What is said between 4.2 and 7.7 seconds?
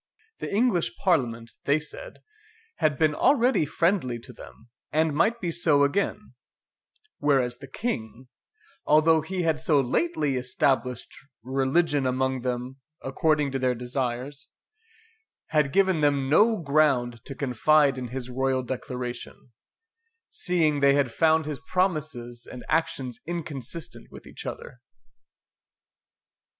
to them, and might be so again; whereas the